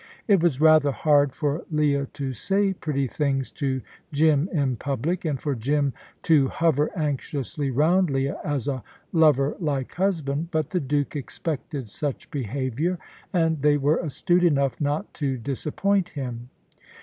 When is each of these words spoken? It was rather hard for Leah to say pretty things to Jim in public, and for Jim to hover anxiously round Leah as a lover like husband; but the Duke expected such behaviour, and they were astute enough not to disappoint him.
It 0.27 0.41
was 0.41 0.59
rather 0.59 0.89
hard 0.91 1.31
for 1.31 1.63
Leah 1.69 2.07
to 2.13 2.33
say 2.33 2.73
pretty 2.73 3.05
things 3.05 3.51
to 3.51 3.81
Jim 4.11 4.49
in 4.51 4.75
public, 4.77 5.25
and 5.25 5.39
for 5.39 5.53
Jim 5.53 5.93
to 6.23 6.47
hover 6.47 6.89
anxiously 6.97 7.69
round 7.69 8.09
Leah 8.09 8.39
as 8.43 8.67
a 8.67 8.81
lover 9.13 9.55
like 9.59 9.93
husband; 9.93 10.47
but 10.49 10.71
the 10.71 10.79
Duke 10.79 11.15
expected 11.15 11.87
such 11.87 12.31
behaviour, 12.31 12.97
and 13.31 13.61
they 13.61 13.77
were 13.77 13.97
astute 13.97 14.43
enough 14.43 14.81
not 14.81 15.13
to 15.13 15.37
disappoint 15.37 16.09
him. 16.09 16.49